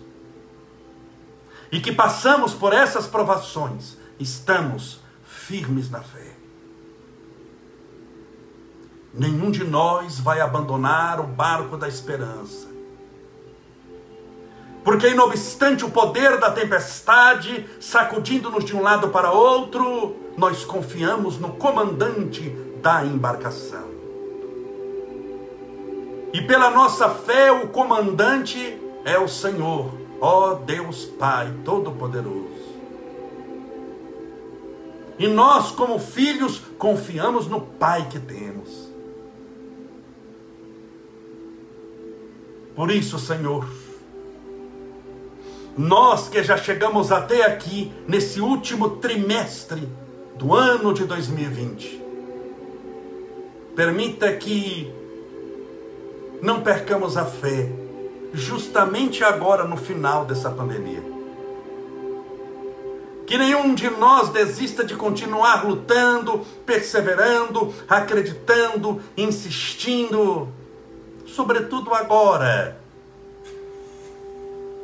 [1.72, 6.36] e que passamos por essas provações, estamos firmes na fé.
[9.14, 12.72] Nenhum de nós vai abandonar o barco da esperança
[14.84, 21.38] porque, não obstante o poder da tempestade sacudindo-nos de um lado para outro, nós confiamos
[21.38, 22.50] no comandante
[22.82, 23.92] da embarcação.
[26.34, 32.62] E pela nossa fé, o comandante é o Senhor, ó Deus Pai Todo-Poderoso.
[35.20, 38.90] E nós, como filhos, confiamos no Pai que temos.
[42.76, 43.68] Por isso, Senhor,
[45.78, 49.88] nós que já chegamos até aqui, nesse último trimestre
[50.36, 52.02] do ano de 2020.
[53.76, 54.92] Permita que
[56.42, 57.72] não percamos a fé,
[58.34, 61.04] justamente agora no final dessa pandemia.
[63.26, 70.50] Que nenhum de nós desista de continuar lutando, perseverando, acreditando, insistindo,
[71.26, 72.81] sobretudo agora,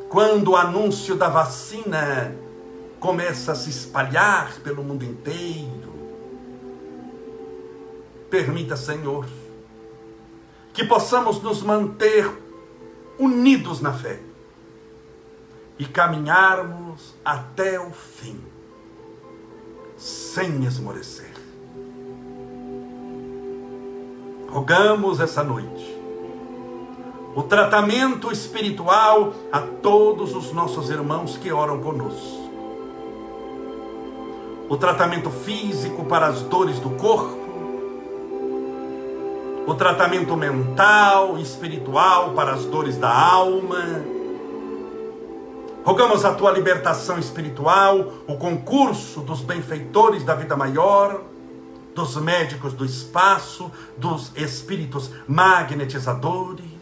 [0.10, 2.36] quando o anúncio da vacina
[3.00, 5.94] começa a se espalhar pelo mundo inteiro.
[8.30, 9.26] Permita, Senhor,
[10.74, 12.30] que possamos nos manter
[13.20, 14.20] unidos na fé
[15.80, 18.42] e caminharmos até o fim,
[19.96, 21.32] sem esmorecer.
[24.50, 25.97] Rogamos essa noite
[27.38, 32.50] o tratamento espiritual a todos os nossos irmãos que oram conosco.
[34.68, 37.38] O tratamento físico para as dores do corpo,
[39.68, 43.84] o tratamento mental e espiritual para as dores da alma.
[45.86, 51.22] Rogamos a tua libertação espiritual, o concurso dos benfeitores da vida maior,
[51.94, 56.77] dos médicos do espaço, dos espíritos magnetizadores,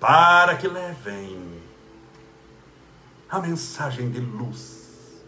[0.00, 1.62] para que levem
[3.28, 5.22] a mensagem de luz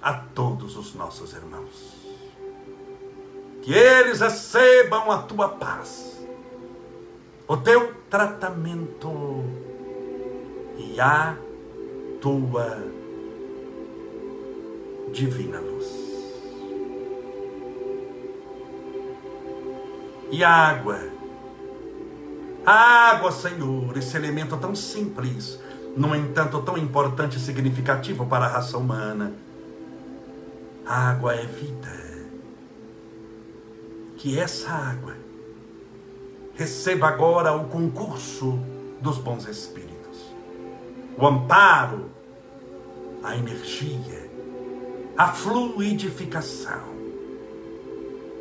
[0.00, 1.96] a todos os nossos irmãos.
[3.62, 6.24] Que eles recebam a tua paz,
[7.46, 9.44] o teu tratamento
[10.76, 11.36] e a
[12.20, 12.82] tua
[15.12, 15.86] divina luz.
[20.30, 21.17] E a água,
[22.70, 25.58] água, Senhor, esse elemento tão simples,
[25.96, 29.32] no entanto tão importante e significativo para a raça humana.
[30.86, 32.08] Água é vida.
[34.16, 35.16] Que essa água
[36.54, 38.58] receba agora o concurso
[39.00, 40.34] dos bons espíritos,
[41.16, 42.10] o amparo,
[43.22, 44.28] a energia,
[45.16, 46.82] a fluidificação,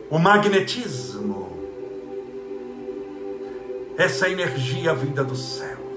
[0.09, 1.56] o magnetismo,
[3.97, 5.87] essa energia vinda do céu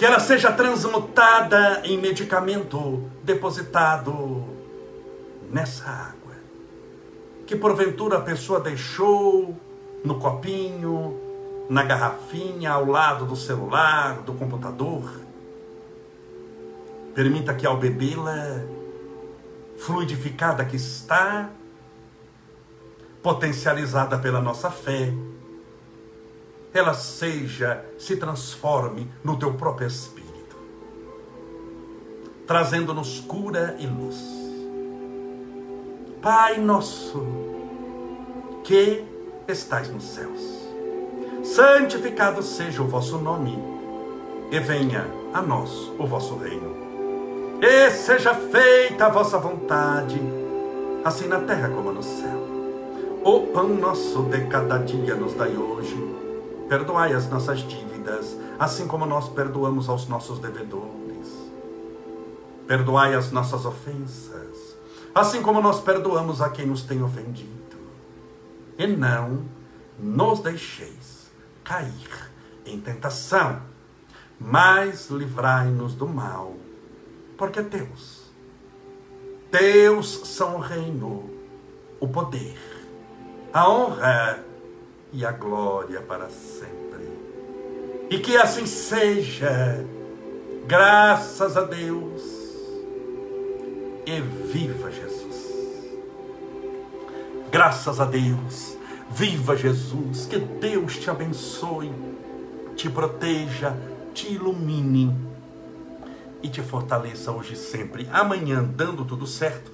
[0.00, 4.46] que ela seja transmutada em medicamento depositado
[5.50, 6.36] nessa água,
[7.46, 9.54] que porventura a pessoa deixou
[10.02, 11.20] no copinho,
[11.68, 15.20] na garrafinha, ao lado do celular, do computador.
[17.14, 18.64] Permita que ao bebê-la,
[19.76, 21.50] fluidificada que está,
[23.22, 25.12] potencializada pela nossa fé,
[26.72, 30.56] ela seja, se transforme no teu próprio espírito,
[32.46, 34.18] trazendo-nos cura e luz.
[36.22, 37.26] Pai nosso,
[38.62, 39.04] que
[39.48, 40.40] estais nos céus,
[41.42, 43.58] santificado seja o vosso nome,
[44.52, 46.78] e venha a nós o vosso reino.
[47.62, 50.20] E seja feita a vossa vontade,
[51.04, 52.40] assim na terra como no céu.
[53.24, 56.09] O pão nosso de cada dia nos dai hoje
[56.70, 61.50] Perdoai as nossas dívidas, assim como nós perdoamos aos nossos devedores.
[62.64, 64.76] Perdoai as nossas ofensas,
[65.12, 67.76] assim como nós perdoamos a quem nos tem ofendido.
[68.78, 69.46] E não
[69.98, 71.32] nos deixeis
[71.64, 72.30] cair
[72.64, 73.62] em tentação,
[74.38, 76.54] mas livrai-nos do mal,
[77.36, 78.30] porque Deus,
[79.50, 81.28] Deus são o reino,
[81.98, 82.56] o poder,
[83.52, 84.49] a honra
[85.12, 87.08] e a glória para sempre.
[88.08, 89.84] E que assim seja,
[90.66, 92.40] graças a Deus,
[94.06, 95.30] e viva Jesus.
[97.50, 98.76] Graças a Deus,
[99.10, 101.92] viva Jesus, que Deus te abençoe,
[102.76, 103.76] te proteja,
[104.14, 105.16] te ilumine
[106.42, 108.08] e te fortaleça hoje e sempre.
[108.12, 109.70] Amanhã, dando tudo certo,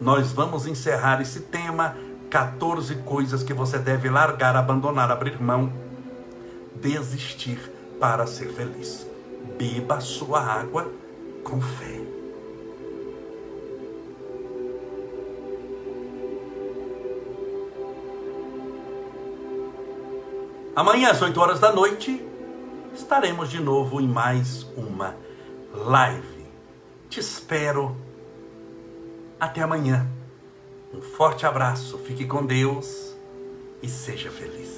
[0.00, 1.96] nós vamos encerrar esse tema
[2.30, 5.72] 14 coisas que você deve largar, abandonar, abrir mão,
[6.74, 7.58] desistir
[8.00, 9.06] para ser feliz.
[9.58, 10.90] Beba sua água
[11.44, 12.00] com fé.
[20.74, 22.22] Amanhã às 8 horas da noite
[22.94, 25.16] estaremos de novo em mais uma
[25.72, 26.46] live.
[27.08, 27.96] Te espero.
[29.40, 30.15] Até amanhã.
[30.92, 33.16] Um forte abraço, fique com Deus
[33.82, 34.75] e seja feliz.